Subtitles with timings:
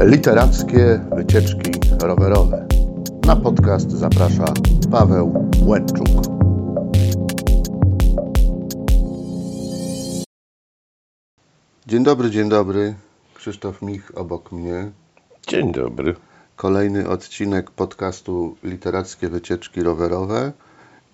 [0.00, 2.66] Literackie wycieczki rowerowe.
[3.26, 4.44] Na podcast zaprasza
[4.90, 6.06] Paweł Łęczuk.
[11.86, 12.94] Dzień dobry, dzień dobry.
[13.34, 14.90] Krzysztof Mich obok mnie.
[15.48, 16.16] Dzień dobry.
[16.56, 20.52] Kolejny odcinek podcastu Literackie wycieczki rowerowe.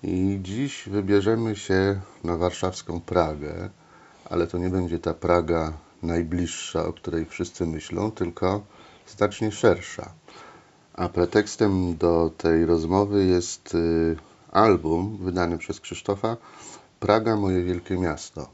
[0.02, 3.70] I dziś wybierzemy się na warszawską Pragę,
[4.30, 5.72] ale to nie będzie ta Praga
[6.02, 8.62] najbliższa, o której wszyscy myślą, tylko
[9.06, 10.12] znacznie szersza.
[10.94, 14.16] A pretekstem do tej rozmowy jest y,
[14.52, 16.36] album wydany przez Krzysztofa
[17.00, 18.48] Praga, moje wielkie miasto.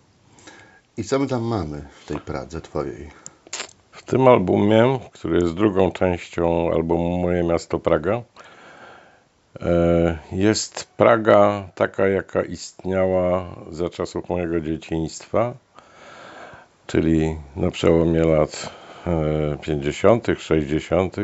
[0.96, 3.10] I co my tam mamy w tej Pradze twojej?
[3.92, 8.23] W tym albumie, który jest drugą częścią albumu Moje miasto Praga,
[9.60, 15.54] e, jest Praga taka, jaka istniała za czasów mojego dzieciństwa,
[16.88, 18.70] czyli na przełomie lat
[19.62, 21.16] 50., 60.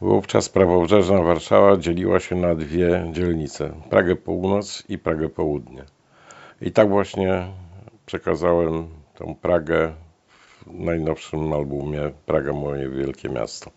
[0.00, 5.84] Wówczas prawobrzeżna Warszawa dzieliła się na dwie dzielnice: Pragę Północ i Pragę Południe.
[6.60, 7.46] I tak właśnie
[8.06, 9.92] przekazałem tą Pragę
[10.28, 13.70] w najnowszym albumie Praga moje wielkie miasto.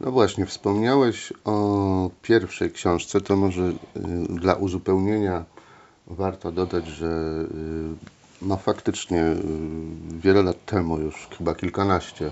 [0.00, 3.74] No właśnie, wspomniałeś o pierwszej książce, to może y,
[4.28, 5.44] dla uzupełnienia
[6.06, 9.36] warto dodać, że y, no faktycznie y,
[10.18, 12.30] wiele lat temu, już chyba kilkanaście,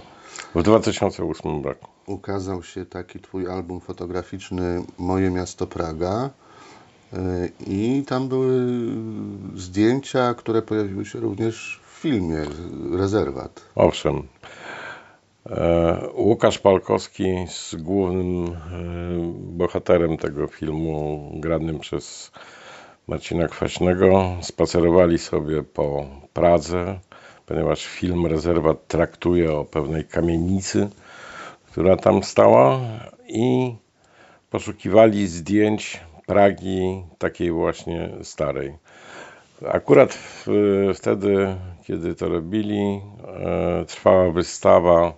[0.55, 1.89] W 2008 roku.
[2.07, 6.31] ukazał się taki twój album fotograficzny Moje miasto Praga.
[7.13, 7.17] Y,
[7.67, 8.67] I tam były
[9.57, 12.39] zdjęcia, które pojawiły się również w filmie
[12.93, 13.61] Rezerwat.
[13.75, 14.23] Owszem.
[15.47, 18.53] E, Łukasz Palkowski z głównym e,
[19.35, 22.33] bohaterem tego filmu, granym przez
[23.11, 26.99] Marcina Kwaśnego, spacerowali sobie po Pradze,
[27.47, 30.89] ponieważ film Rezerwat traktuje o pewnej kamienicy,
[31.71, 32.81] która tam stała
[33.29, 33.75] i
[34.51, 38.75] poszukiwali zdjęć Pragi takiej właśnie starej.
[39.69, 40.19] Akurat
[40.95, 45.13] wtedy, kiedy to robili, e, trwała wystawa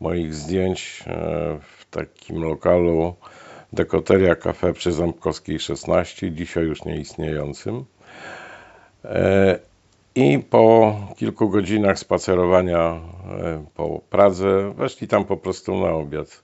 [0.00, 3.14] moich zdjęć e, w takim lokalu
[3.72, 7.84] Dekoteria Cafe przy Ząbkowskiej 16, dzisiaj już nieistniejącym.
[9.04, 9.58] E,
[10.14, 16.42] I po kilku godzinach spacerowania e, po Pradze weszli tam po prostu na obiad.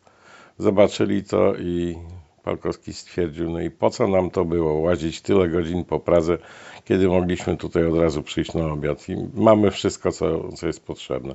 [0.59, 1.97] Zobaczyli to i
[2.43, 6.39] Palkowski stwierdził, no i po co nam to było, łazić tyle godzin po Pradze,
[6.85, 11.35] kiedy mogliśmy tutaj od razu przyjść na obiad i mamy wszystko, co, co jest potrzebne.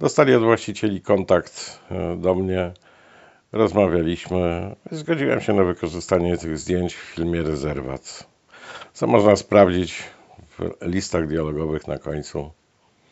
[0.00, 2.72] Dostali od właścicieli kontakt e, do mnie,
[3.52, 8.26] rozmawialiśmy, zgodziłem się na wykorzystanie tych zdjęć w filmie Rezerwat,
[8.92, 10.02] co można sprawdzić
[10.58, 12.50] w listach dialogowych na końcu.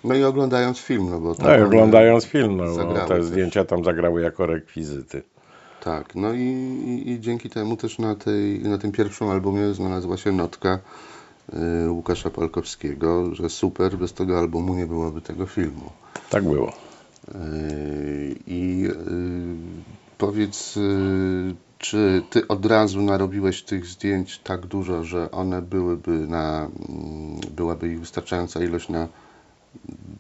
[0.04, 3.64] No i oglądając film, no bo tam No i oglądając film, no, zagrały te zdjęcia
[3.64, 5.22] tam zagrały jako rekwizyty.
[5.84, 10.16] Tak, no i, i, i dzięki temu też na, tej, na tym pierwszym albumie znalazła
[10.16, 10.78] się notka
[11.84, 15.90] y, Łukasza Palkowskiego, że super, bez tego albumu nie byłoby tego filmu.
[16.30, 16.72] Tak było.
[17.34, 18.94] Y, I y,
[20.20, 26.70] powiedz, y, czy ty od razu narobiłeś tych zdjęć tak dużo, że one byłyby na,
[26.88, 29.08] mm, byłaby ich wystarczająca ilość na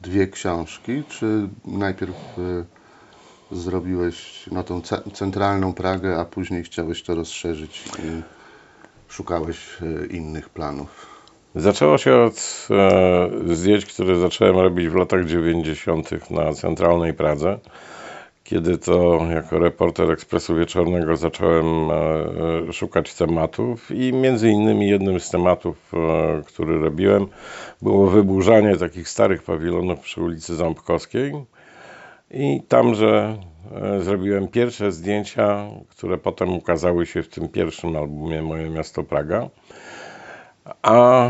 [0.02, 2.64] dwie książki, czy najpierw y,
[3.56, 8.22] zrobiłeś no, tą ce- centralną Pragę, a później chciałeś to rozszerzyć i
[9.08, 11.06] szukałeś y, innych planów?
[11.54, 16.30] Zaczęło się od e, zdjęć, które zacząłem robić w latach 90.
[16.30, 17.58] na centralnej Pradze.
[18.50, 21.94] Kiedy to jako reporter Ekspresu Wieczornego zacząłem e,
[22.68, 27.26] e, szukać tematów i między innymi jednym z tematów, e, który robiłem,
[27.82, 31.32] było wyburzanie takich starych pawilonów przy ulicy Ząbkowskiej.
[32.30, 33.36] I tamże
[34.00, 39.48] zrobiłem pierwsze zdjęcia, które potem ukazały się w tym pierwszym albumie Moje miasto Praga.
[40.82, 41.28] A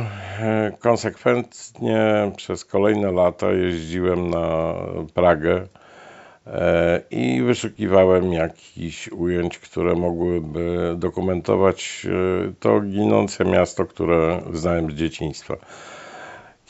[0.78, 4.74] konsekwentnie przez kolejne lata jeździłem na
[5.14, 5.66] Pragę
[7.10, 15.56] i wyszukiwałem jakichś ujęć, które mogłyby dokumentować e, to ginące miasto, które znałem z dzieciństwa.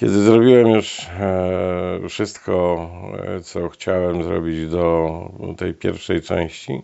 [0.00, 2.88] Kiedy zrobiłem już e, wszystko,
[3.36, 5.10] e, co chciałem zrobić do
[5.56, 6.82] tej pierwszej części,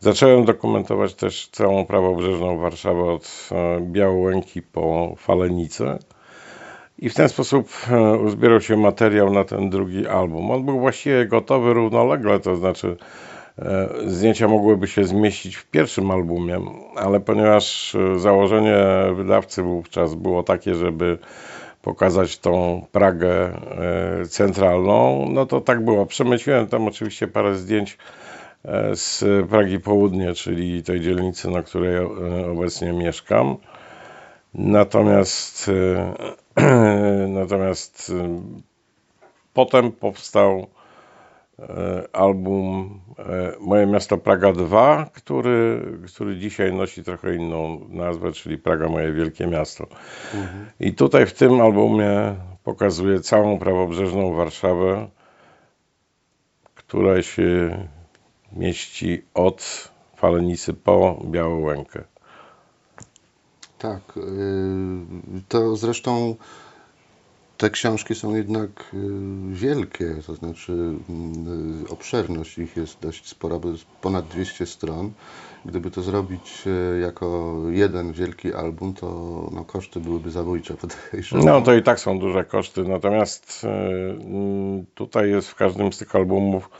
[0.00, 5.98] zacząłem dokumentować też całą prawobrzeżną Warszawę od e, Białołęki po Falenicę.
[7.02, 10.50] I w ten sposób e, uzbierał się materiał na ten drugi album.
[10.50, 12.96] On był właściwie gotowy równolegle, to znaczy
[13.58, 16.60] e, zdjęcia mogłyby się zmieścić w pierwszym albumie,
[16.96, 18.76] ale ponieważ e, założenie
[19.14, 21.18] wydawcy wówczas było takie, żeby
[21.82, 23.52] pokazać tą Pragę
[24.28, 25.26] centralną.
[25.30, 26.06] No to tak było.
[26.06, 27.98] Przemyśliłem tam oczywiście parę zdjęć
[28.94, 31.98] z Pragi Południe, czyli tej dzielnicy, na której
[32.52, 33.56] obecnie mieszkam.
[34.54, 35.70] Natomiast,
[37.28, 38.12] natomiast
[39.54, 40.66] potem powstał
[42.12, 43.00] album
[43.60, 49.46] Moje miasto Praga 2, który, który dzisiaj nosi trochę inną nazwę, czyli Praga Moje Wielkie
[49.46, 49.86] Miasto.
[50.34, 50.66] Mhm.
[50.80, 52.34] I tutaj w tym albumie
[52.64, 55.08] pokazuje całą prawobrzeżną Warszawę,
[56.74, 57.78] która się
[58.52, 62.04] mieści od Falenicy po Białołękę.
[63.82, 64.16] Tak.
[64.16, 64.20] Y,
[65.48, 66.34] to zresztą
[67.56, 68.96] te książki są jednak y,
[69.50, 75.12] wielkie, to znaczy y, obszerność ich jest dość spora, bo jest ponad 200 stron.
[75.64, 76.64] Gdyby to zrobić
[77.02, 79.06] jako jeden wielki album, to
[79.52, 81.46] no, koszty byłyby zabójcze, podejrzewam.
[81.46, 86.16] No to i tak są duże koszty, natomiast mm, tutaj jest w każdym z tych
[86.16, 86.70] albumów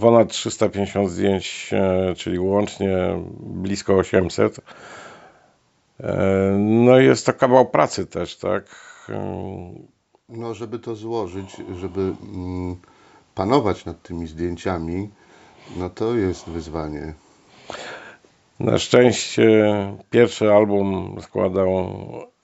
[0.00, 1.70] ponad 350 zdjęć,
[2.16, 2.96] czyli łącznie
[3.40, 4.60] blisko 800.
[6.58, 8.64] No jest to kawał pracy też, tak?
[10.28, 12.76] no, żeby to złożyć, żeby mm,
[13.34, 15.10] panować nad tymi zdjęciami,
[15.76, 17.14] no to jest wyzwanie.
[18.60, 19.72] Na szczęście
[20.10, 21.68] pierwszy album składał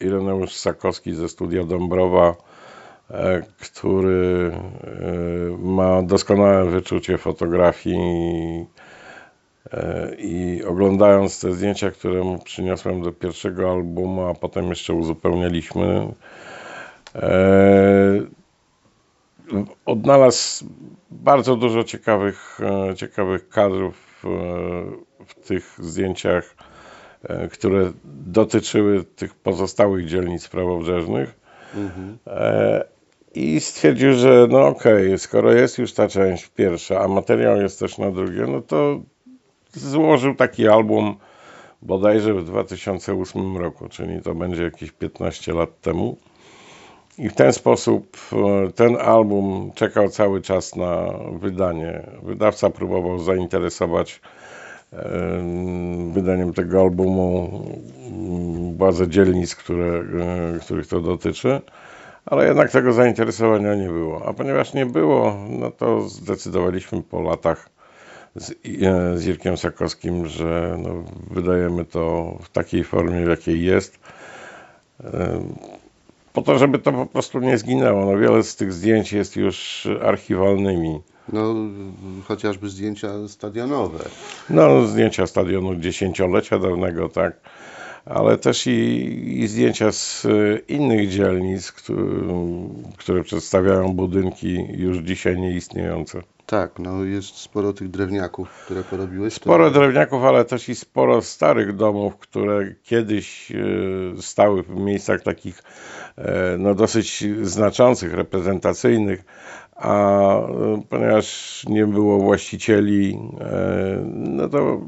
[0.00, 2.37] Ireneusz Sakowski ze studia Dąbrowa,
[3.10, 8.81] e, który e, ma doskonałe wyczucie fotografii e,
[10.18, 16.12] i oglądając te zdjęcia, które mu przyniosłem do pierwszego albumu, a potem jeszcze uzupełnialiśmy,
[17.14, 18.20] E,
[19.86, 20.64] odnalazł
[21.10, 22.60] bardzo dużo ciekawych,
[22.90, 24.28] e, ciekawych kadrów e,
[25.26, 26.54] w tych zdjęciach,
[27.52, 31.40] które dotyczyły tych pozostałych dzielnic prawobrzeżnych.
[31.76, 32.18] Mhm.
[33.34, 37.80] I stwierdził, że no okej, okay, skoro jest już ta część pierwsza, a materiał jest
[37.80, 39.00] też na drugie, no to
[39.72, 41.16] złożył taki album
[41.82, 46.16] bodajże w 2008 roku, czyli to będzie jakieś 15 lat temu.
[47.19, 52.02] I w ten sposób e, ten album czekał cały czas na wydanie.
[52.22, 54.20] Wydawca próbował zainteresować
[54.92, 54.98] e,
[56.12, 57.50] wydaniem tego albumu
[58.76, 61.60] władze dzielnic, które, e, których to dotyczy,
[62.26, 64.26] ale jednak tego zainteresowania nie było.
[64.26, 67.69] A ponieważ nie było, no to zdecydowaliśmy po latach
[68.37, 68.55] z,
[69.14, 73.99] z Jirkiem Sakowskim, że no, wydajemy to w takiej formie, w jakiej jest
[76.32, 78.12] po to, żeby to po prostu nie zginęło.
[78.12, 81.00] No, wiele z tych zdjęć jest już archiwalnymi.
[81.32, 81.55] No,
[82.25, 83.99] chociażby zdjęcia stadionowe.
[84.50, 87.40] No, zdjęcia stadionu dziesięciolecia dawnego, tak.
[88.05, 88.70] Ale też i,
[89.43, 90.26] i zdjęcia z
[90.69, 91.99] innych dzielnic, które,
[92.96, 96.23] które przedstawiają budynki już dzisiaj nieistniejące.
[96.52, 99.34] Tak, no jest sporo tych drewniaków, które porobiłeś.
[99.34, 99.81] Sporo to...
[99.81, 103.56] drewniaków, ale też i sporo starych domów, które kiedyś e,
[104.22, 105.62] stały w miejscach takich
[106.16, 109.25] e, no, dosyć znaczących, reprezentacyjnych,
[109.76, 113.19] a e, ponieważ nie było właścicieli,
[114.06, 114.81] no to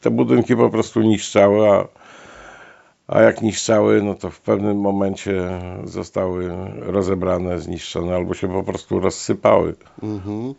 [0.00, 1.88] te budynki po prostu niszczały, a
[3.08, 9.00] a jak niszczały, no to w pewnym momencie zostały rozebrane, zniszczone albo się po prostu
[9.00, 9.74] rozsypały.
[10.02, 10.54] Mhm.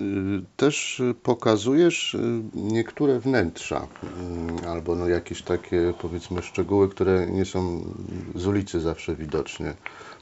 [0.00, 2.18] Y, też pokazujesz y,
[2.54, 3.86] niektóre wnętrza
[4.62, 7.84] y, albo no jakieś takie powiedzmy szczegóły, które nie są
[8.34, 9.74] z ulicy zawsze widoczne.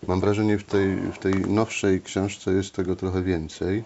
[0.09, 3.85] Mam wrażenie w tej, w tej nowszej książce jest tego trochę więcej.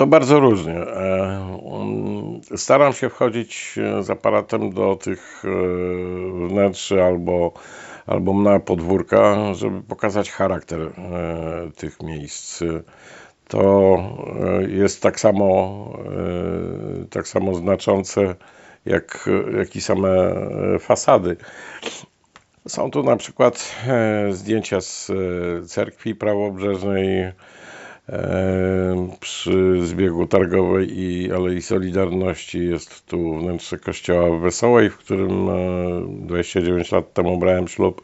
[0.00, 0.74] To bardzo różnie.
[0.74, 7.52] E, mm, staram się wchodzić e, z aparatem do tych e, wnętrzy albo,
[8.06, 10.78] albo na podwórka, żeby pokazać charakter
[11.76, 12.62] tych miejsc.
[13.48, 13.96] To
[14.68, 15.84] jest tak samo,
[17.10, 18.34] tak samo znaczące
[18.86, 19.28] jak,
[19.58, 20.08] jak i same
[20.78, 21.36] fasady.
[22.68, 23.74] Są tu na przykład
[24.30, 25.12] zdjęcia z
[25.70, 27.32] cerkwi prawobrzeżnej,
[29.20, 35.48] przy zbiegu targowej i Alei Solidarności jest tu wnętrze kościoła Wesołej, w którym
[36.26, 38.02] 29 e, lat temu brałem ślub.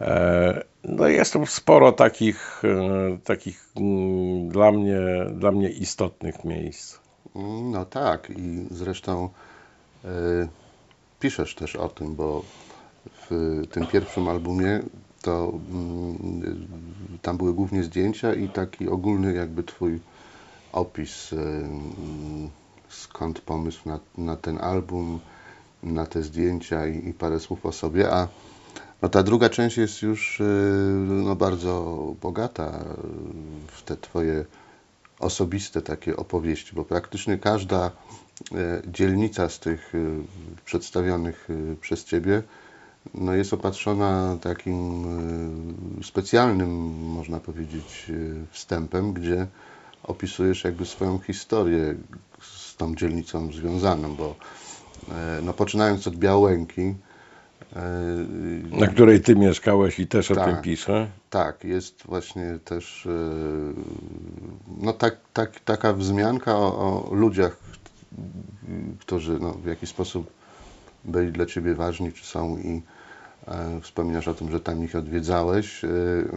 [0.00, 5.00] E, no jest tu sporo takich, e, takich mm, dla mnie,
[5.32, 6.98] dla mnie istotnych miejsc.
[7.62, 9.28] No tak i zresztą
[11.20, 12.42] piszesz też o tym, bo
[13.30, 14.80] w tym pierwszym albumie
[15.26, 16.68] to mm,
[17.22, 20.00] tam były głównie zdjęcia i taki ogólny jakby twój
[20.72, 22.50] opis, y, mm,
[22.88, 25.20] skąd pomysł na, na ten album,
[25.82, 28.28] na te zdjęcia i, i parę słów o sobie, a,
[29.02, 30.44] No ta druga część jest już y,
[31.06, 32.84] no, bardzo bogata
[33.66, 34.44] w te twoje
[35.18, 37.90] osobiste takie opowieści, bo praktycznie każda
[38.86, 40.22] dzielnica z tych y,
[40.64, 42.42] przedstawionych y, przez ciebie
[43.14, 45.04] no jest opatrzona takim
[46.02, 48.12] specjalnym, można powiedzieć,
[48.50, 49.46] wstępem, gdzie
[50.02, 51.94] opisujesz jakby swoją historię
[52.42, 54.34] z tą dzielnicą związaną, bo
[55.10, 56.94] e, no, poczynając od Białęki,
[58.70, 60.62] na której ty mieszkałeś i też tak, o tym tak.
[60.62, 61.08] piszę.
[61.30, 63.08] Tak, jest właśnie też
[64.78, 66.78] no, tak, tak, taka wzmianka o,
[67.10, 67.56] o ludziach,
[69.00, 70.30] którzy no, w jakiś sposób
[71.04, 72.82] byli dla ciebie ważni, czy są i
[73.82, 75.84] wspominasz o tym, że tam ich odwiedzałeś.
[75.84, 75.88] E,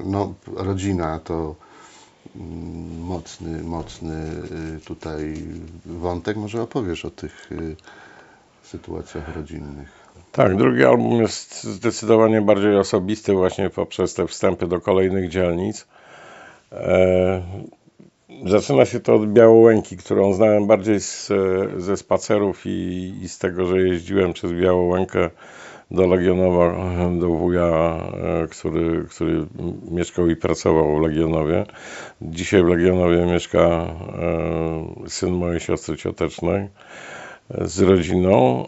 [0.05, 1.55] no, rodzina to
[2.35, 4.15] Mm, mocny, mocny
[4.77, 5.33] y, tutaj
[5.85, 6.37] wątek.
[6.37, 7.75] Może opowiesz o tych y,
[8.63, 10.09] sytuacjach rodzinnych.
[10.31, 15.87] Tak, drugi album jest zdecydowanie bardziej osobisty właśnie poprzez te wstępy do kolejnych dzielnic.
[16.71, 17.41] E,
[18.45, 21.31] zaczyna się to od Białołęki, którą znałem bardziej z,
[21.77, 25.29] ze spacerów i, i z tego, że jeździłem przez Białołękę
[25.91, 26.75] do Legionowa,
[27.19, 27.67] do wuja,
[28.43, 29.45] e, który, który
[29.91, 31.65] mieszkał i pracował w Legionowie.
[32.21, 33.89] Dzisiaj w Legionowie mieszka e,
[35.07, 36.67] syn mojej siostry ciotecznej
[37.49, 38.67] e, z rodziną.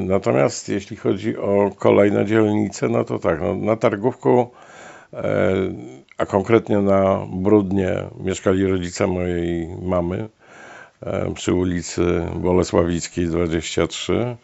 [0.00, 4.50] Natomiast jeśli chodzi o kolejne dzielnice, no to tak, no, na Targówku,
[6.18, 10.28] a konkretnie na Brudnie mieszkali rodzice mojej mamy
[11.34, 14.36] przy ulicy Bolesławickiej 23.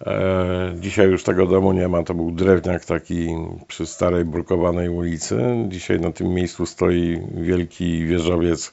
[0.00, 2.02] E, dzisiaj już tego domu nie ma.
[2.02, 3.36] To był drewniak taki
[3.68, 5.38] przy starej brukowanej ulicy.
[5.68, 8.72] Dzisiaj na tym miejscu stoi wielki wieżowiec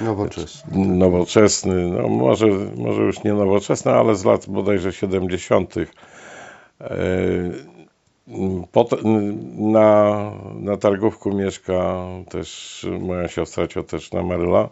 [0.00, 0.78] nowoczesny.
[0.86, 5.74] Nowoczesny, no może, może już nie nowoczesny, ale z lat bodajże 70.
[5.76, 5.86] E,
[9.56, 14.68] na, na targówku mieszka też moja siostra cioteczna Maryla.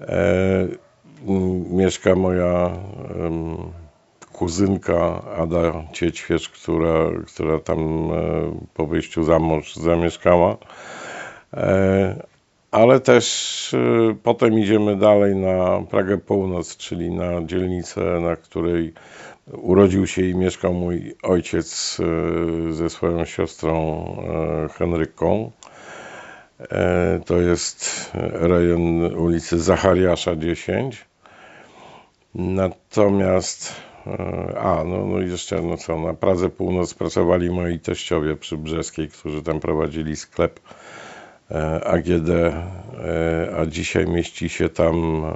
[0.00, 0.66] E,
[1.70, 2.70] mieszka moja
[4.44, 8.14] kuzynka Ada Ciećwierz, która, która tam e,
[8.74, 10.56] po wyjściu za mąż zamieszkała.
[11.54, 12.26] E,
[12.70, 13.24] ale też
[13.74, 18.92] e, potem idziemy dalej na Pragę Północ, czyli na dzielnicę, na której
[19.52, 21.98] urodził się i mieszkał mój ojciec
[22.70, 24.06] ze swoją siostrą
[24.78, 25.50] Henryką.
[27.26, 31.04] To jest rejon ulicy Zachariasza 10.
[32.34, 33.74] Natomiast
[34.56, 39.42] a, no, no jeszcze, no co, na Pradze Północ pracowali moi teściowie przy Brzeskiej, którzy
[39.42, 40.60] tam prowadzili sklep
[41.50, 42.54] e, AGD, e,
[43.58, 45.30] a dzisiaj mieści się tam e,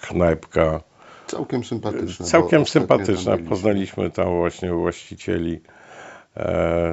[0.00, 0.80] knajpka.
[1.26, 2.26] Całkiem sympatyczna.
[2.26, 3.36] Całkiem sympatyczna.
[3.48, 5.60] Poznaliśmy tam właśnie właścicieli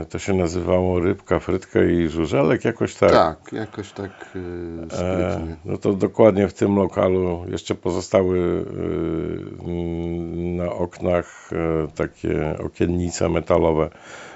[0.10, 3.12] to się nazywało Rybka, Frytka i Żużelek, jakoś tak.
[3.12, 4.12] Tak, jakoś tak
[4.88, 5.54] sprytnie.
[5.54, 8.66] E, no to dokładnie w tym lokalu jeszcze pozostały
[10.36, 13.90] na oknach e, takie okiennice metalowe,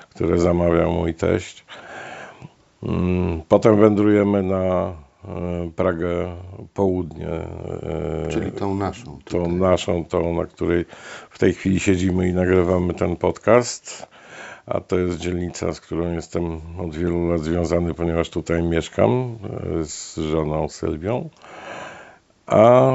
[0.09, 1.65] które zamawiał mój teść.
[2.83, 4.93] Mm, potem wędrujemy na
[5.75, 6.35] Pragę
[6.73, 7.27] Południe.
[8.29, 9.19] Czyli tą naszą.
[9.25, 9.41] Tutaj.
[9.41, 10.85] Tą naszą, tą, na której
[11.29, 14.07] w tej chwili siedzimy i nagrywamy ten podcast
[14.65, 19.37] a to jest dzielnica, z którą jestem od wielu lat związany, ponieważ tutaj mieszkam
[19.79, 21.29] e, z żoną Sylwią.
[22.45, 22.91] A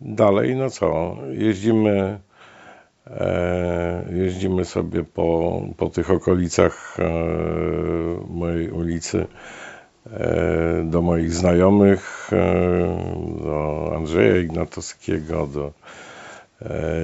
[0.00, 2.20] dalej, no co, jeździmy,
[3.06, 7.04] e, jeździmy sobie po, po tych okolicach e,
[8.28, 9.26] mojej ulicy
[10.84, 12.30] do moich znajomych,
[13.44, 15.72] do Andrzeja Ignatowskiego, do,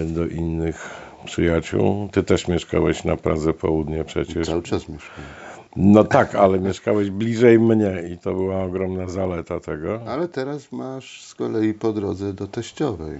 [0.06, 2.08] do innych przyjaciół.
[2.12, 4.46] Ty też mieszkałeś na Pradze Południe przecież.
[4.46, 5.30] Cały czas mieszkałem.
[5.76, 10.00] No tak, ale mieszkałeś bliżej mnie i to była ogromna zaleta tego.
[10.06, 13.18] Ale teraz masz z kolei po drodze do teściowej.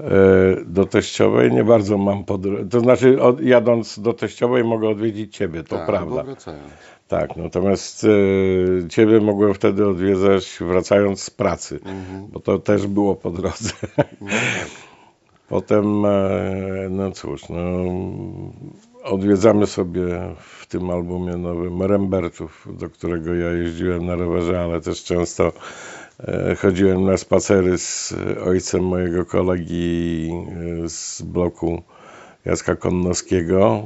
[0.00, 0.10] E,
[0.66, 2.64] do teściowej nie bardzo mam po drodze.
[2.68, 6.22] To znaczy, od, jadąc do teściowej mogę odwiedzić ciebie, to tak, prawda.
[6.22, 6.72] wracając.
[7.08, 12.26] Tak, natomiast e, ciebie mogłem wtedy odwiedzać wracając z pracy, mhm.
[12.32, 13.70] bo to też było po drodze.
[13.96, 14.06] Tak.
[15.52, 17.58] Potem, e, no cóż, no,
[19.04, 20.04] odwiedzamy sobie
[20.38, 25.52] w tym albumie nowym Rembertów, do którego ja jeździłem na rowerze, ale też często
[26.20, 28.14] e, chodziłem na spacery z
[28.46, 30.30] ojcem mojego kolegi
[30.84, 31.82] e, z bloku
[32.44, 33.82] Jacka Konnowskiego,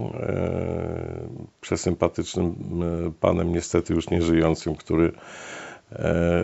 [1.61, 2.55] przesympatycznym
[3.21, 5.13] panem, niestety już nieżyjącym, który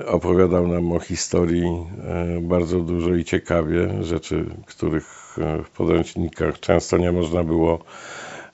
[0.06, 6.98] opowiadał nam o historii e, bardzo dużo i ciekawie, rzeczy, których e, w podręcznikach często
[6.98, 7.78] nie można było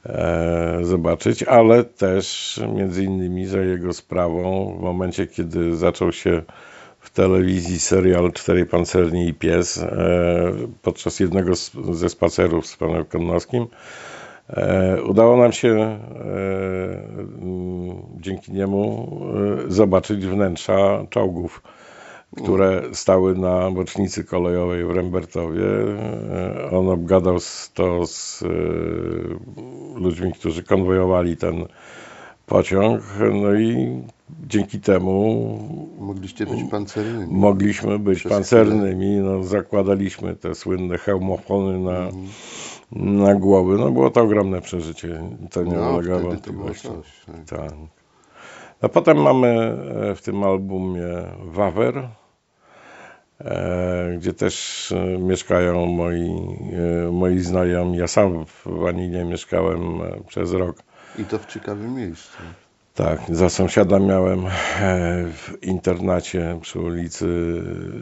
[0.06, 6.42] e, zobaczyć, ale też między innymi za jego sprawą w momencie, kiedy zaczął się
[7.00, 10.52] w telewizji serial Cztery Pancerni i Pies e,
[10.82, 11.52] podczas jednego
[11.92, 13.66] ze spacerów z panem Konnowskim e,
[15.08, 15.98] udało nam się e,
[17.42, 19.10] m, dzięki niemu
[19.66, 21.62] e, zobaczyć wnętrza czołgów
[22.36, 25.64] które stały na bocznicy kolejowej w Rembertowie.
[25.64, 27.36] E, On obgadał
[27.74, 28.46] to z e,
[30.00, 31.64] ludźmi, którzy konwojowali ten
[32.46, 33.02] pociąg,
[33.42, 34.02] no i
[34.46, 35.58] dzięki temu
[35.98, 37.34] Mogliście być pancernymi.
[37.34, 42.26] mogliśmy być Przez pancernymi, no, zakładaliśmy te słynne hełmofony na, Mhm.
[42.92, 43.78] Na głowy.
[43.78, 46.88] No było to ogromne przeżycie, to nie No, ulega wątpliwości.
[47.48, 47.60] tak.
[47.60, 47.72] Tak.
[48.82, 49.48] A potem mamy
[50.10, 51.08] e, w tym albumie
[51.44, 52.08] Wawer,
[53.40, 56.30] e, gdzie też e, mieszkają moi,
[57.12, 57.98] moi znajomi.
[57.98, 60.76] Ja sam w Waninie mieszkałem przez rok.
[61.18, 62.38] I to w ciekawym miejscu.
[62.94, 64.44] Tak, za sąsiada miałem
[65.32, 67.26] w internacie przy ulicy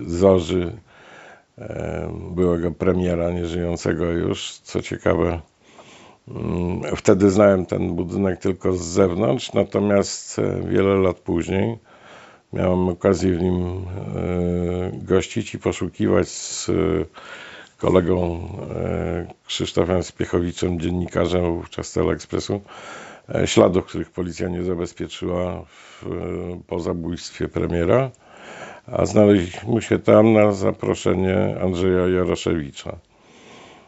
[0.07, 0.73] Zorzy
[2.31, 4.53] byłego premiera, nieżyjącego już.
[4.53, 5.41] Co ciekawe,
[6.29, 11.79] mm, wtedy znałem ten budynek tylko z zewnątrz, natomiast e, wiele lat później
[12.53, 13.85] miałem okazję w nim e,
[14.93, 16.73] gościć i poszukiwać z e,
[17.79, 18.49] kolegą
[19.47, 22.61] Krzysztofem Spiechowiczem, dziennikarzem wówczas Teleekspresu,
[23.45, 26.05] śladów, których policja nie zabezpieczyła w,
[26.67, 28.11] po zabójstwie premiera,
[28.93, 32.97] a znaleźliśmy się tam na zaproszenie Andrzeja Jaroszewicza.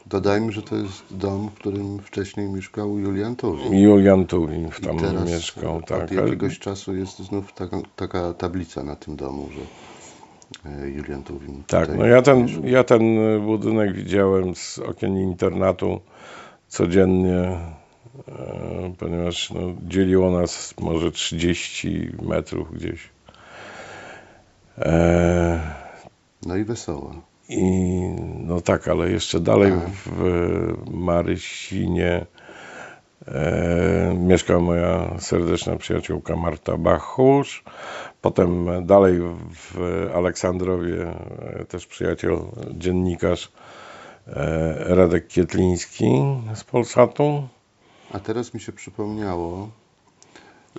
[0.06, 3.74] Dodajmy, że to jest dom, w którym wcześniej mieszkał Julian Tuwim.
[3.74, 5.76] Julian Tuwim I tam teraz mieszkał.
[5.76, 6.10] od Tak.
[6.10, 11.98] jakiegoś czasu jest znów taka, taka tablica na tym domu, że e, Julian Tuwim Tak,
[11.98, 12.64] no ja ten, mieszkał.
[12.66, 13.02] ja ten
[13.46, 16.00] budynek widziałem z okien internatu
[16.68, 17.58] codziennie,
[18.28, 23.08] e, ponieważ no, dzieliło nas może 30 metrów gdzieś.
[24.80, 25.60] E,
[26.46, 27.14] No i wesoło.
[27.48, 27.62] I
[28.38, 29.90] no tak, ale jeszcze dalej Tak.
[29.90, 32.26] w Marysinie
[33.26, 37.64] e, mieszka moja serdeczna przyjaciółka Marta Bachusz.
[38.20, 39.78] Potem dalej w
[40.14, 41.14] Aleksandrowie
[41.60, 42.38] e, też przyjaciel,
[42.70, 43.52] dziennikarz
[44.26, 46.10] e, Radek Kietliński
[46.54, 47.48] z Polsatu.
[48.12, 49.68] A teraz mi się przypomniało,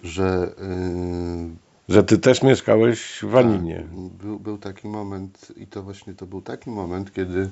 [0.04, 3.76] że yy, Że ty też mieszkałeś w Waninie.
[3.76, 7.50] Tak, był, był taki moment i to właśnie to był taki moment, kiedy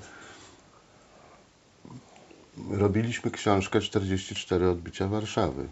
[2.71, 5.67] robiliśmy książkę 44 odbicia Warszawy.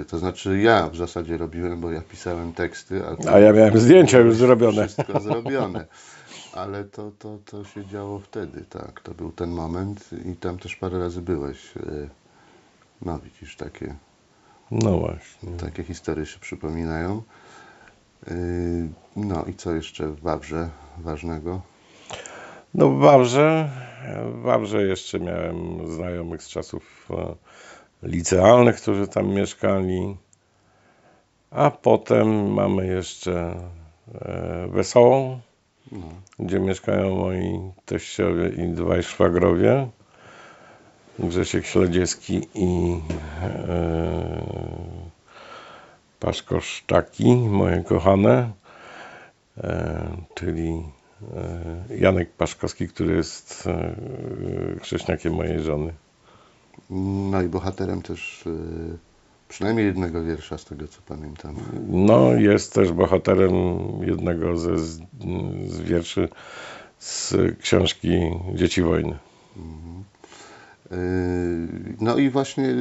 [0.00, 3.78] E, To znaczy ja w zasadzie robiłem, bo ja pisałem teksty, a, A ja miałem
[3.78, 4.86] zdjęcia już zrobione.
[4.88, 5.86] Wszystko zrobione.
[6.52, 9.00] Ale to, to, to się działo wtedy, tak.
[9.00, 11.76] To był ten moment i tam też parę razy byłeś.
[11.76, 12.08] E,
[13.02, 13.94] No widzisz, takie,
[14.70, 15.50] No właśnie.
[15.60, 17.22] takie historie się przypominają.
[18.30, 21.60] Yy, No i co jeszcze w Wawrze ważnego?
[22.74, 23.70] No w Wawrze,
[24.32, 27.34] w Wawrze jeszcze miałem znajomych z czasów e,
[28.08, 30.16] licealnych, którzy tam mieszkali.
[31.50, 33.54] A potem mamy jeszcze
[34.14, 35.40] e, Wesołą,
[35.92, 35.98] No,
[36.38, 39.88] gdzie mieszkają moi teściowie i dwaj szwagrowie.
[41.18, 43.00] Grzesiek Śledziewski i
[46.20, 48.52] Paszko Sztaki, moje kochane,
[49.58, 50.82] e, czyli
[51.36, 53.94] e, Janek Paszkowski, który jest e,
[54.80, 55.92] chrześniakiem mojej żony.
[57.30, 58.44] no i bohaterem też
[59.48, 61.56] przynajmniej jednego wiersza, z tego co pamiętam.
[61.88, 63.54] No, jest też bohaterem
[64.00, 65.00] jednego ze, z,
[65.66, 66.28] z wierszy
[66.98, 68.18] z książki
[68.54, 69.18] Dzieci Wojny.
[70.90, 70.96] Yy,
[72.00, 72.74] No i właśnie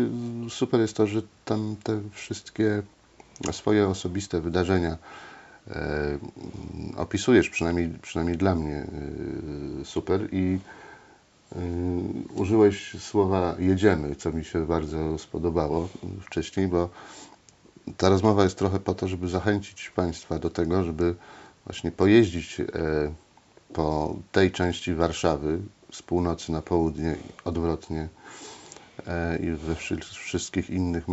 [0.49, 2.81] super jest to, że tam te wszystkie
[3.51, 4.97] swoje osobiste wydarzenia
[5.67, 5.75] yy,
[6.97, 8.87] opisujesz, przynajmniej, przynajmniej dla mnie
[9.77, 10.27] yy, super.
[10.31, 10.59] I
[11.55, 11.59] yy,
[12.35, 15.89] użyłeś słowa jedziemy, co mi się bardzo spodobało
[16.21, 16.89] wcześniej, bo
[17.97, 21.15] ta rozmowa jest trochę po to, żeby zachęcić Państwa do tego, żeby
[21.65, 22.65] właśnie pojeździć e,
[23.73, 25.59] po tej części Warszawy
[25.91, 28.24] z północy na południe odwrotnie e,
[29.39, 31.05] i we wszy- wszystkich innych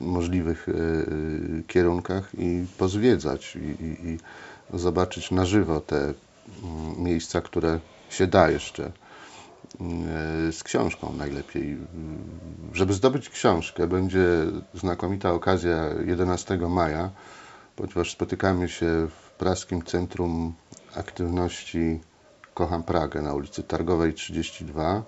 [0.00, 4.18] możliwych e, e, kierunkach i pozwiedzać i, i, i
[4.78, 6.14] zobaczyć na żywo te mm,
[6.98, 7.80] miejsca, które
[8.10, 8.92] się da jeszcze
[9.80, 11.76] mm, z książką najlepiej.
[12.72, 14.26] Żeby zdobyć książkę, będzie
[14.74, 17.10] znakomita okazja 11 maja,
[17.76, 20.52] ponieważ spotykamy się w Praskim Centrum
[20.96, 22.00] Aktywności
[22.54, 25.02] Kocham Pragę na ulicy Targowej 32.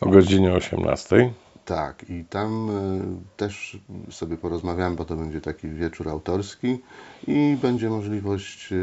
[0.00, 1.32] O godzinie 18.
[1.64, 3.78] Tak, i tam e, też
[4.10, 6.78] sobie porozmawiamy, bo to będzie taki wieczór autorski
[7.26, 8.76] i będzie możliwość e,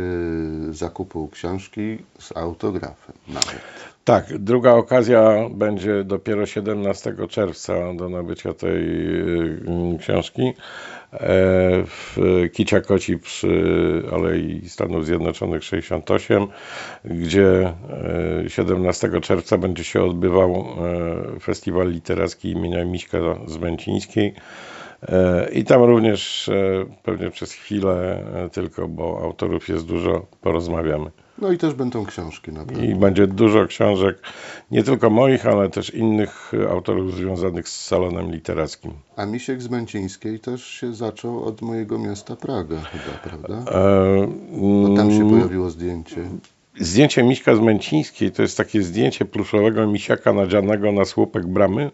[0.74, 3.93] zakupu książki z autografem nawet.
[4.04, 8.84] Tak, druga okazja będzie dopiero 17 czerwca do nabycia tej
[9.94, 10.54] y, książki e,
[11.86, 12.18] w
[12.54, 13.64] Kiciakoci przy
[14.12, 16.48] Alei Stanów Zjednoczonych 68,
[17.06, 17.74] gdzie
[18.48, 20.66] 17 e, czerwca będzie się odbywał
[21.36, 24.34] e, festiwal literacki imienia Miśka Zmęcińskiej.
[25.54, 26.50] I tam również
[27.04, 31.12] pewnie przez chwilę tylko, bo autorów jest dużo, porozmawiamy.
[31.38, 32.84] No i też będą książki na pewno.
[32.84, 34.18] I będzie dużo książek,
[34.72, 38.92] nie tylko moich, ale też innych autorów związanych z salonem literackim.
[39.16, 43.72] A Misiek z Męcińskiej też się zaczął od mojego miasta Praga chyba, prawda?
[43.72, 44.28] E,
[44.84, 46.22] Bo tam się mm, pojawiło zdjęcie.
[46.80, 51.92] Zdjęcie Miśka z Męcińskiej to jest takie zdjęcie pluszowego misiaka nadzianego na słupek bramy,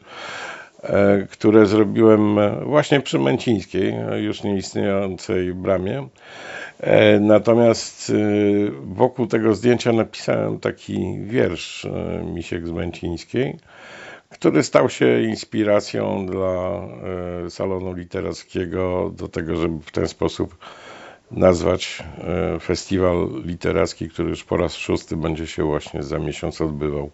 [1.31, 6.07] które zrobiłem właśnie przy Męcińskiej, już nieistniejącej bramie.
[6.79, 8.13] E, natomiast e,
[8.83, 13.57] wokół tego zdjęcia napisałem taki wiersz e, Misiek z Męcińskiej,
[14.29, 16.81] który stał się inspiracją dla
[17.49, 20.57] salonu literackiego do tego, żeby w ten sposób
[21.31, 22.03] nazwać
[22.61, 27.09] festiwal literacki, który już po raz szósty będzie się właśnie za miesiąc odbywał.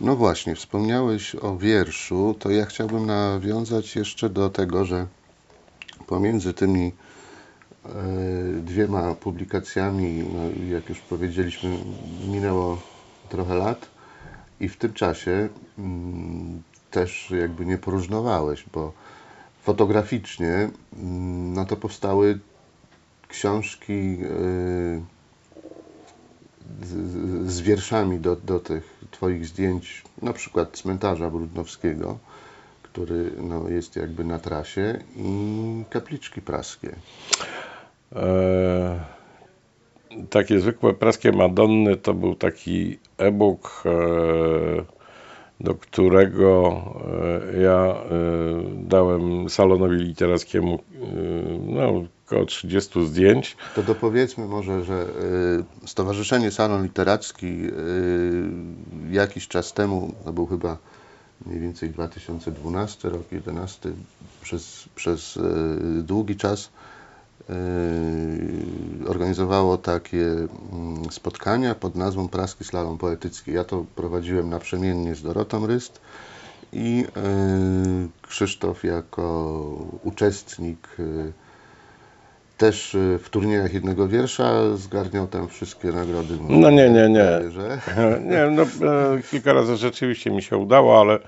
[0.00, 5.06] No właśnie, wspomniałeś o wierszu, to ja chciałbym nawiązać jeszcze do tego, że
[6.06, 6.92] pomiędzy tymi
[7.86, 11.76] E, dwiema publikacjami, no, jak już powiedzieliśmy,
[12.28, 12.78] minęło
[13.28, 13.88] trochę lat
[14.60, 18.92] i w tym czasie mm, też jakby nie poróżnowałeś, bo
[19.62, 22.38] fotograficznie mm, no to powstały
[23.28, 24.26] książki e,
[26.82, 32.18] z, z wierszami do, do tych Twoich zdjęć, na przykład cmentarza Brudnowskiego,
[32.82, 36.96] który no, jest jakby na trasie i kapliczki praskie.
[38.16, 39.00] E,
[40.30, 45.00] takie zwykłe praskie Madonny to był taki e-book, e,
[45.60, 46.82] do którego
[47.54, 48.04] e, ja e,
[48.74, 50.78] dałem salonowi literackiemu e,
[51.66, 53.56] no, około 30 zdjęć.
[53.74, 55.06] To dopowiedzmy może, że
[55.86, 57.58] Stowarzyszenie Salon Literacki
[59.10, 60.76] jakiś czas temu, to był chyba
[61.46, 63.90] mniej więcej 2012 rok, 2011,
[64.42, 65.38] przez, przez
[66.02, 66.70] długi czas
[69.06, 70.48] organizowało takie mm,
[71.10, 73.52] spotkania pod nazwą Praski Slalom Poetycki.
[73.52, 76.00] Ja to prowadziłem naprzemiennie z Dorotą Ryst
[76.72, 77.04] i
[78.22, 79.62] Krzysztof jako
[80.04, 80.88] uczestnik
[82.60, 86.38] też w turniejach jednego wiersza zgarniał tam wszystkie nagrody.
[86.48, 87.28] No nie, nie, nie.
[88.30, 88.66] Nie, no,
[89.30, 91.18] kilka razy rzeczywiście mi się udało, ale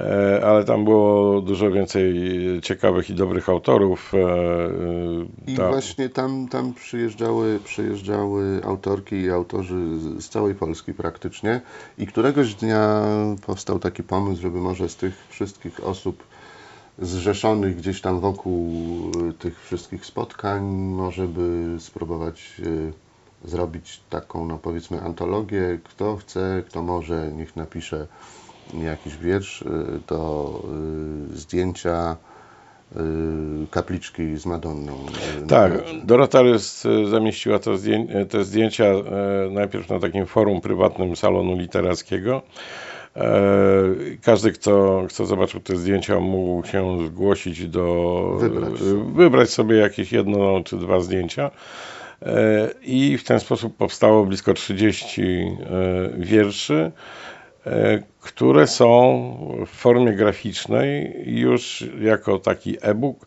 [0.00, 2.14] E, ale tam było dużo więcej
[2.62, 4.12] ciekawych i dobrych autorów.
[4.14, 11.60] E, I właśnie tam, tam przyjeżdżały, przyjeżdżały autorki i autorzy z całej Polski praktycznie
[11.98, 13.02] i któregoś dnia
[13.46, 16.22] powstał taki pomysł, żeby może z tych wszystkich osób
[16.98, 18.70] zrzeszonych gdzieś tam wokół
[19.38, 23.06] tych wszystkich spotkań, może by spróbować e,
[23.48, 25.78] zrobić taką, no powiedzmy, antologię.
[25.84, 28.06] Kto chce, kto może, niech napisze
[28.74, 29.66] jakiś wiersz y,
[30.08, 30.52] do
[31.32, 32.16] y, zdjęcia
[32.96, 32.96] y,
[33.70, 34.92] kapliczki z Madonną.
[35.48, 35.72] Tak,
[36.04, 38.84] Dorota Rys zamieściła to zdję te zdjęcia
[39.50, 42.42] najpierw na takim forum prywatnym salonu literackiego.
[44.22, 48.36] Każdy, kto, kto zobaczył te zdjęcia, mógł się zgłosić do.
[48.40, 48.72] Wybrać,
[49.14, 51.50] wybrać sobie jakieś jedno czy dwa zdjęcia.
[52.82, 55.22] I w ten sposób powstało blisko 30
[56.18, 56.92] wierszy.
[57.66, 58.86] E, które są
[59.66, 63.26] w formie graficznej już jako taki e-book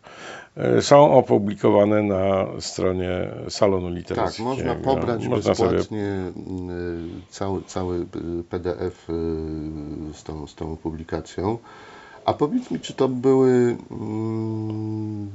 [0.80, 4.50] są opublikowane na stronie salonu literackiego.
[4.50, 6.32] Tak, można pobrać można bezpłatnie sobie...
[7.30, 8.06] Cały, cały
[8.50, 9.14] PDF y,
[10.14, 11.58] z tą, z tą publikacją.
[12.24, 15.30] A powiedz mi, czy to były, mm,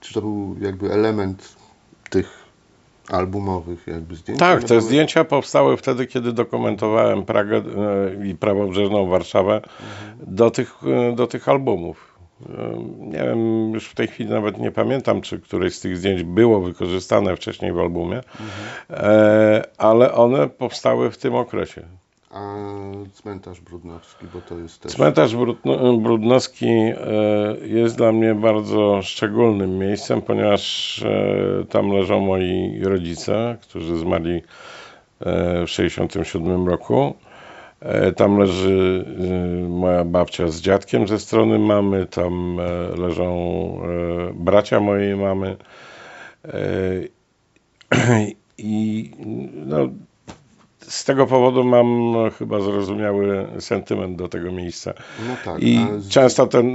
[0.00, 1.56] czy to był jakby element
[2.10, 2.50] tych
[3.08, 4.40] albumowych jakby zdjęć.
[4.40, 10.16] Tak, te zdjęcia powstały wtedy, kiedy dokumentowałem Pragę e, i prawobrzeżną Warszawę mhm.
[10.20, 12.19] do, tych, e, do tych albumów.
[12.98, 16.60] Nie wiem, już w tej chwili nawet nie pamiętam, czy któreś z tych zdjęć było
[16.60, 19.62] wykorzystane wcześniej w albumie, mhm.
[19.78, 21.82] ale one powstały w tym okresie.
[22.30, 22.54] A
[23.12, 24.92] cmentarz Brudnowski, bo to jest też...
[24.92, 25.36] Cmentarz
[25.98, 26.94] Brudnowski e,
[27.62, 34.42] jest dla mnie bardzo szczególnym miejscem, ponieważ e, tam leżą moi rodzice, którzy zmarli
[35.20, 37.14] w 1967 roku.
[37.80, 39.04] E, Tam leży
[39.64, 43.32] e, moja babcia z dziadkiem ze strony mamy, tam e, leżą
[43.84, 45.56] e, bracia mojej mamy.
[48.58, 49.10] I
[49.66, 49.76] no,
[50.80, 54.94] z tego powodu mam no, chyba zrozumiały sentyment do tego miejsca.
[55.28, 56.74] No tak, I często ten,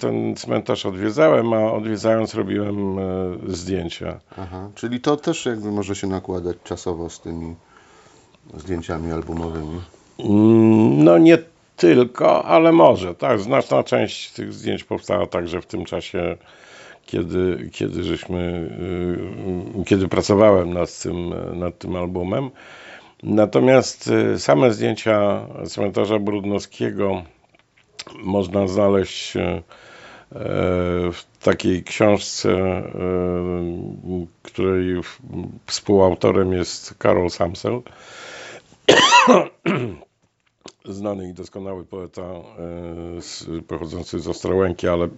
[0.00, 2.96] ten cmentarz odwiedzałem, a odwiedzając robiłem
[3.46, 4.20] zdjęcia.
[4.38, 7.54] Aha, czyli to też jakby może się nakładać czasowo z tymi
[8.54, 9.80] zdjęciami albumowymi.
[10.18, 11.38] Mm, No nie
[11.76, 13.14] tylko, ale może.
[13.14, 16.36] Tak, znaczna część tych zdjęć powstała także w tym czasie,
[17.06, 18.70] kiedy, kiedy żeśmy,
[19.80, 22.50] y, kiedy pracowałem nad tym, nad tym albumem.
[23.22, 27.22] Natomiast y, same zdjęcia cmentarza Brudnowskiego
[28.22, 29.40] można znaleźć y,
[31.12, 32.82] w takiej książce,
[34.42, 35.00] której
[35.66, 37.82] współautorem jest Karol Samsel
[40.84, 45.08] znany i doskonały poeta e, pochodzący z Ostrołęki, ale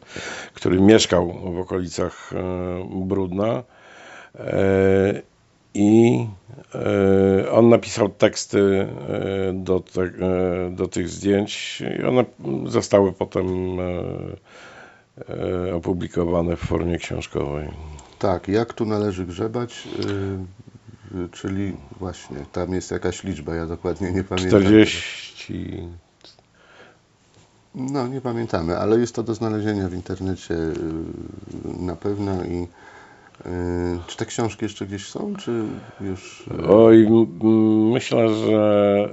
[0.55, 3.63] który mieszkał w okolicach e, Brudna.
[4.39, 5.23] E,
[5.75, 6.27] I
[7.53, 8.89] on napisał teksty
[9.55, 10.11] do, te,
[10.71, 12.25] do tych zdjęć i one
[12.67, 13.47] zostały potem
[15.75, 17.69] opublikowane w formie książkowej.
[18.19, 19.89] Tak, jak tu należy grzebać?
[21.15, 24.61] Yy, czyli właśnie, tam jest jakaś liczba, ja dokładnie nie pamiętam.
[24.61, 25.89] 40
[27.75, 30.75] No, nie pamiętamy, ale jest to do znalezienia w internecie yy,
[31.87, 32.69] na pewno i yy,
[34.07, 35.65] czy te książki jeszcze gdzieś są, czy
[36.01, 36.45] już...
[36.69, 37.09] Oj,
[37.93, 39.09] myślę, że,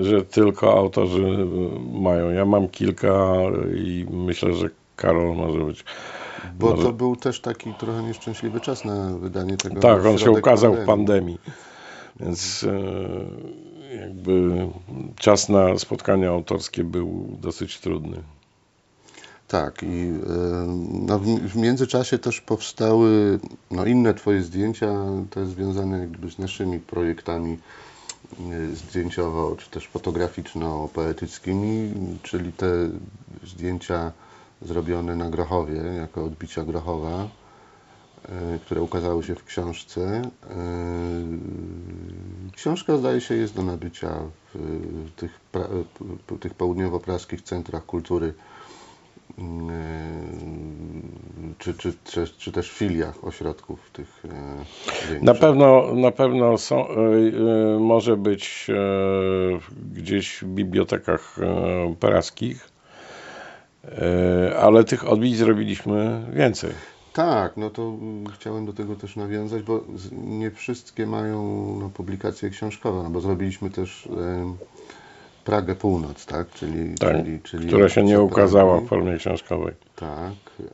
[0.00, 1.46] że tylko autorzy
[1.92, 2.30] mają.
[2.30, 3.34] Ja mam kilka
[3.74, 5.84] i myślę, że Karol może być.
[6.58, 9.80] Bo to był też taki trochę nieszczęśliwy czas na wydanie tego.
[9.80, 11.38] Tak, on się ukazał w pandemii.
[12.20, 14.68] Więc e, jakby
[15.16, 18.22] czas na spotkania autorskie był dosyć trudny.
[19.50, 20.16] Tak, i yy,
[21.06, 23.38] no, w, międzyczasie też powstały
[23.70, 24.94] no, inne Twoje zdjęcia,
[25.30, 27.58] te związane jakby z naszymi projektami
[28.38, 32.66] yy, zdjęciowo, czy też fotograficzno-poetyckimi, czyli te
[33.44, 34.12] zdjęcia
[34.62, 37.28] zrobione na Grochowie, jako odbicia Grochowa,
[38.28, 40.22] yy, które ukazały się w książce.
[40.50, 40.54] Yy,
[42.52, 44.20] Książka zdaje się jest do nabycia
[44.54, 44.58] w
[45.16, 45.40] tych,
[46.40, 48.34] tych południowo-praskich centrach kultury
[49.38, 49.44] yy,
[51.58, 54.22] czy, czy, czy, czy też filiach ośrodków tych
[55.10, 55.22] większych.
[55.22, 58.74] Na pewno, na pewno są, e, e, może być e,
[59.92, 62.79] gdzieś w bibliotekach e, praskich, e,
[64.58, 66.70] ale tych odbić zrobiliśmy więcej.
[67.12, 67.82] Tak, no to
[68.28, 71.42] y, chciałem do tego też nawiązać, bo nie wszystkie mają
[71.80, 74.56] no, publikację książkową, no bo zrobiliśmy też em,
[75.44, 76.50] Pragę Północ, tak?
[76.50, 78.88] Czyli, Tak, czyli, czyli która się nie ukazała w Pragi.
[78.88, 79.74] formie książkowej.
[79.96, 80.32] Tak.
[80.58, 80.66] yy,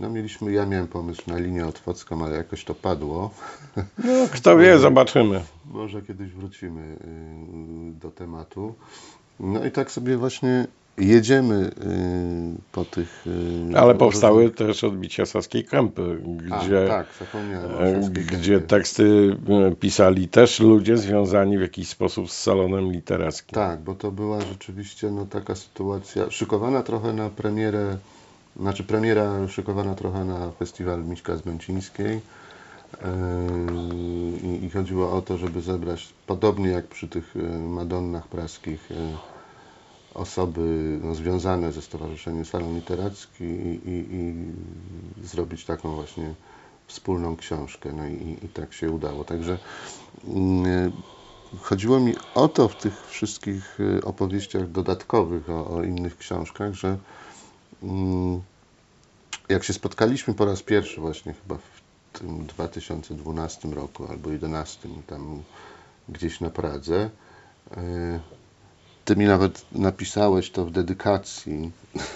[0.00, 3.30] No mieliśmy, ja miałem pomysł na linię otwocką, ale jakoś to padło.
[4.04, 5.40] No, kto wie, zobaczymy.
[5.70, 6.96] Może kiedyś wrócimy
[7.86, 8.74] yy, do tematu.
[9.40, 10.66] No i tak sobie właśnie
[10.98, 13.26] jedziemy yy, po tych...
[13.70, 19.36] yy, Ale powstały też odbicia Saskiej Kępy, A, gdzie, tak, zapomniałem o e, gdzie teksty
[19.48, 23.54] e, pisali też ludzie związani w jakiś sposób z salonem literackim.
[23.54, 27.96] Tak, bo to była rzeczywiście no, taka sytuacja, szykowana trochę na premierę,
[28.56, 32.20] znaczy premiera szykowana trochę na festiwal Miśka z Bęcińskiej.
[32.92, 33.08] Yy,
[34.42, 37.34] I, I chodziło o to, żeby zebrać, podobnie jak przy tych
[37.68, 38.88] Madonnach praskich,
[40.14, 46.34] osoby no, związane ze Stowarzyszeniem Salon Literacki i, i, i zrobić taką właśnie
[46.86, 47.92] wspólną książkę.
[47.92, 49.24] No i, i tak się udało.
[49.24, 49.58] Także
[50.24, 50.92] yy,
[51.60, 56.98] chodziło mi o to w tych wszystkich y, opowieściach dodatkowych o, o innych książkach, że
[57.82, 58.40] mm,
[59.48, 65.42] jak się spotkaliśmy po raz pierwszy właśnie chyba w tym 2012 roku albo 2011 tam
[66.08, 67.10] gdzieś na Pradze,
[67.76, 68.20] y,
[69.08, 71.70] ty mi nawet napisałeś to w dedykacji.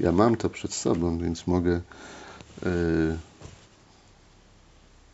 [0.00, 1.80] Ja mam to przed sobą, więc mogę
[2.66, 3.16] y,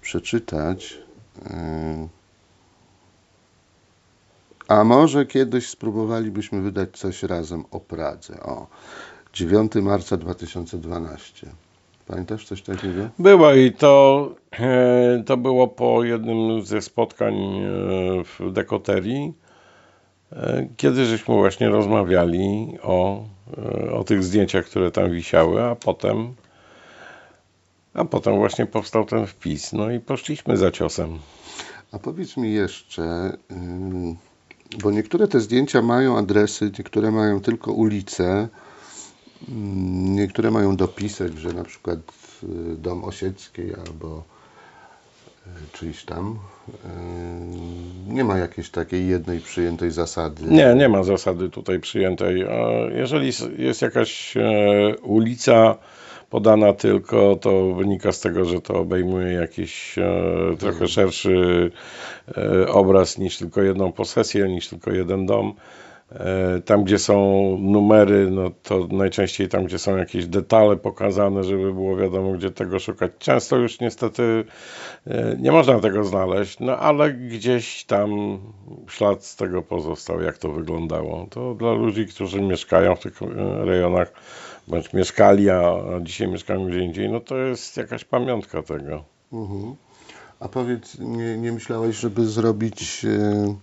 [0.01, 0.99] przeczytać.
[1.47, 2.09] Y,
[4.69, 8.41] a może kiedyś spróbowalibyśmy wydać coś razem o Pradze.
[8.41, 8.67] O,
[9.33, 11.47] 9 marca 2012.
[12.07, 13.09] Pamiętasz coś takiego?
[13.19, 17.69] Było i to, e, to było po jednym ze spotkań e,
[18.25, 19.33] w dekoterii,
[20.77, 23.25] kiedy żeśmy właśnie rozmawiali o,
[23.59, 26.35] e, o tych zdjęciach, które tam wisiały, a potem,
[27.95, 29.73] a potem właśnie powstał ten wpis.
[29.73, 31.19] No i poszliśmy za ciosem.
[31.93, 33.33] A powiedz mi jeszcze,
[34.83, 38.49] bo niektóre te zdjęcia mają adresy, niektóre mają tylko ulice,
[40.19, 41.99] niektóre mają dopisek, że na przykład
[42.43, 44.25] y, dom Osieckiej albo
[45.73, 46.39] czyjś tam.
[46.69, 50.43] Y, Nie ma jakiejś takiej jednej przyjętej zasady.
[50.49, 52.47] Nie, nie ma zasady tutaj przyjętej.
[52.95, 55.77] Jeżeli jest jakaś e, ulica
[56.31, 61.71] podana tylko, to wynika z tego, że to obejmuje jakiś e, trochę szerszy
[62.37, 65.55] e, obraz niż tylko jedną posesję, niż tylko jeden dom.
[66.12, 67.16] E, Tam, gdzie są
[67.61, 72.79] numery, no to najczęściej tam, gdzie są jakieś detale pokazane, żeby było wiadomo, gdzie tego
[72.79, 73.12] szukać.
[73.19, 74.45] Często już niestety
[75.07, 78.38] e, nie można tego znaleźć, no ale gdzieś tam
[78.88, 81.27] ślad z tego pozostał, jak to wyglądało.
[81.31, 83.27] To dla ludzi, którzy mieszkają w tych e,
[83.64, 84.12] rejonach,
[84.69, 89.05] bądź mieszkali, a dzisiaj mieszkają gdzie indziej, no to jest jakaś pamiątka tego.
[89.33, 89.75] Mhm.
[90.40, 93.55] A powiedz, nie, nie myślałeś, żeby zrobić e,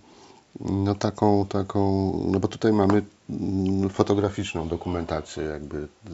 [0.60, 6.10] no taką, taką, no bo tutaj mamy mm, fotograficzną dokumentację jakby e,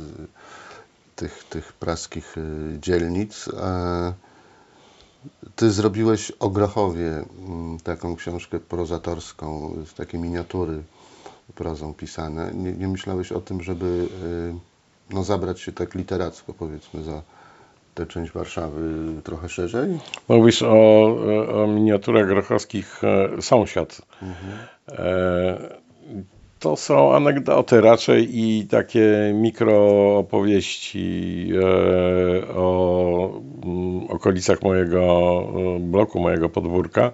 [1.17, 2.41] tych, tych praskich e,
[2.81, 3.49] dzielnic.
[5.57, 10.83] Ty zrobiłeś o Grochowie mm, taką książkę prozatorską, z takie miniatury
[11.55, 12.51] prozą pisane.
[12.55, 14.09] Nie, nie myślałeś o tym, żeby
[14.53, 17.23] e, no, zabrać się tak literacko powiedzmy za
[17.95, 18.81] tę część Warszawy
[19.25, 19.99] trochę szerzej?
[20.29, 21.17] Mówisz o,
[21.63, 24.03] o miniaturach grochowskich e, Sąsiad.
[24.89, 25.81] E,
[26.61, 31.59] To są anegdoty raczej i takie mikroopowieści e,
[32.55, 35.03] o mm, okolicach mojego
[35.77, 37.13] e, bloku, mojego podwórka,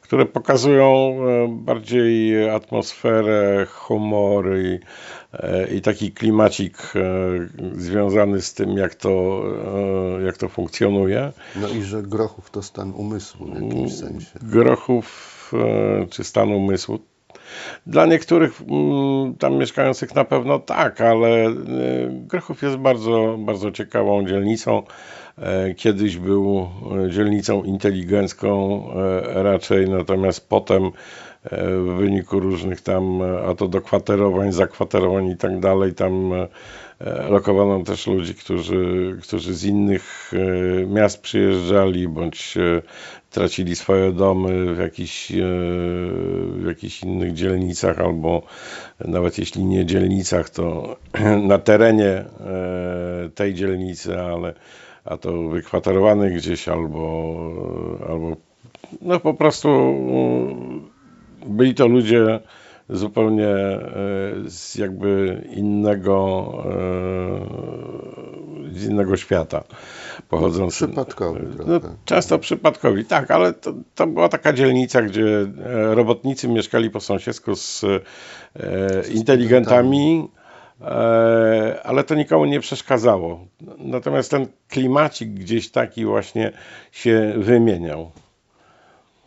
[0.00, 1.16] które pokazują e,
[1.50, 4.46] bardziej atmosferę, humor
[5.32, 9.42] i, e, i taki klimacik e, związany z tym, jak to,
[10.18, 11.32] e, jak to funkcjonuje.
[11.56, 14.38] No i że Grochów to stan umysłu w jakimś sensie.
[14.42, 15.38] grochów
[16.10, 16.98] czy stan umysłu.
[17.86, 21.52] Dla niektórych mm, tam mieszkających na pewno tak, ale e,
[22.10, 24.82] Grochów jest bardzo, bardzo ciekawą dzielnicą.
[25.42, 26.68] E, Kiedyś był
[27.06, 30.90] e, dzielnicą inteligencką e, raczej, natomiast potem
[31.52, 36.32] w wyniku różnych tam, a to dokwaterowań, zakwaterowań i tak dalej, tam
[37.28, 42.82] lokowano też ludzi, którzy, którzy z innych e, miast przyjeżdżali, bądź e,
[43.30, 45.34] tracili swoje domy w jakichś, e,
[46.52, 48.42] w jakichś innych dzielnicach, albo
[49.00, 50.96] nawet jeśli nie dzielnicach, to
[51.48, 52.24] na terenie e,
[53.34, 54.54] tej dzielnicy, ale
[55.04, 56.98] a to wykwaterowany gdzieś, albo,
[58.08, 58.36] albo
[59.02, 59.68] no po prostu
[61.46, 62.40] byli to ludzie
[62.90, 63.80] zupełnie e,
[64.46, 66.52] z jakby innego,
[68.72, 69.64] e, z innego świata
[70.28, 70.86] pochodzący.
[70.86, 76.90] Przypadkowy No, często przypadkowi, tak, ale to, to była taka dzielnica, gdzie e, robotnicy mieszkali
[76.90, 78.00] po sąsiedzku z e,
[79.12, 80.28] inteligentami,
[81.84, 83.46] ale to nikomu nie przeszkadzało.
[83.78, 86.52] Natomiast ten klimacik gdzieś taki właśnie
[86.92, 88.10] się wymieniał.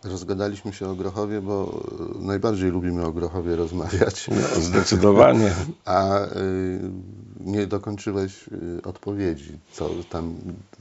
[0.03, 1.81] Rozgadaliśmy się o Grochowie, bo
[2.21, 5.51] e, najbardziej lubimy o Grochowie rozmawiać, No, zdecydowanie.
[5.85, 6.27] a y,
[7.39, 10.35] nie dokończyłeś y, odpowiedzi, co tam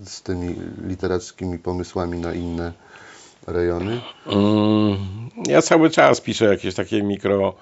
[0.04, 0.54] z tymi
[0.86, 2.72] literackimi pomysłami na inne
[3.46, 4.00] rejony.
[4.26, 4.96] Mm,
[5.48, 7.54] Ja cały czas piszę jakieś takie mikro,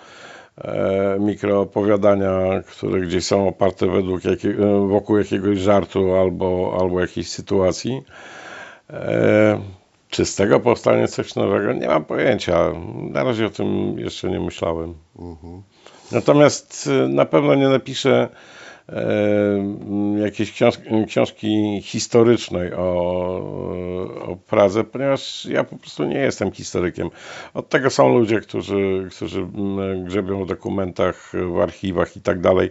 [0.58, 8.02] e, mikroopowiadania, które gdzieś są oparte według e, wokół jakiegoś żartu albo, albo jakiejś sytuacji.
[8.90, 9.60] E,
[10.10, 11.72] Czy z tego powstanie coś nowego?
[11.72, 12.72] Nie mam pojęcia.
[13.10, 14.94] Na razie o tym jeszcze nie myślałem.
[15.18, 15.62] Mhm.
[16.12, 18.28] Natomiast e, na pewno nie napiszę
[18.88, 19.02] e,
[20.18, 22.82] jakiejś książki, książki historycznej o,
[24.26, 27.10] o Pradze, ponieważ ja po prostu nie jestem historykiem.
[27.54, 29.46] Od tego są ludzie, którzy, którzy
[30.04, 32.70] grzebią w dokumentach, w archiwach i tak dalej.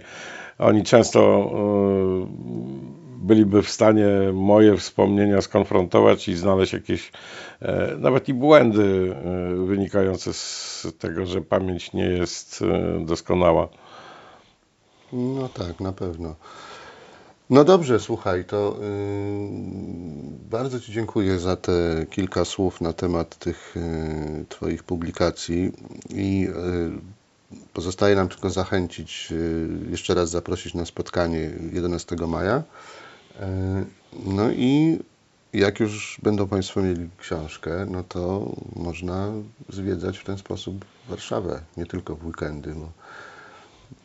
[0.60, 7.12] Oni często e, byliby w stanie moje wspomnienia skonfrontować i znaleźć jakieś
[7.62, 13.67] e, nawet i błędy e, wynikające z tego, że pamięć nie jest e, doskonała.
[15.13, 16.36] No tak, na pewno.
[17.49, 18.80] No dobrze, słuchaj, to y,
[20.49, 25.72] bardzo Ci dziękuję za te kilka słów na temat tych y, Twoich publikacji
[26.09, 32.63] i y, pozostaje nam tylko zachęcić, y, jeszcze raz zaprosić na spotkanie 11 maja.
[33.38, 33.86] Y,
[34.26, 35.00] no i
[35.54, 39.32] jak już będą Państwo mieli książkę, no to można
[39.70, 42.90] zwiedzać w ten sposób Warszawę, nie tylko w weekendy, bo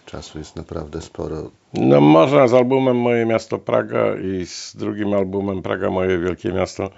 [0.07, 1.51] czasu jest naprawdę sporo.
[1.74, 6.91] No można z albumem Moje Miasto Praga i z drugim albumem Praga Moje Wielkie Miasto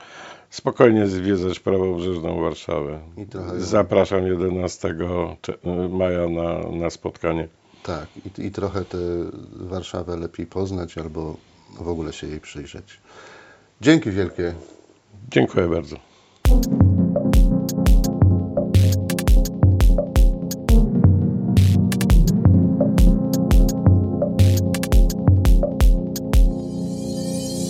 [0.51, 3.01] spokojnie zwiedzać prawobrzeżną Warszawę.
[3.17, 4.95] I trochę- Zapraszam 11
[5.43, 5.59] cze-
[5.91, 7.49] maja na, na spotkanie.
[7.83, 8.07] Tak,
[8.39, 8.99] i, i trochę tę
[9.57, 11.37] Warszawę lepiej poznać albo
[11.81, 13.01] w ogóle się jej przyjrzeć.
[13.81, 14.55] Dzięki wielkie.
[15.31, 15.97] Dziękuję bardzo.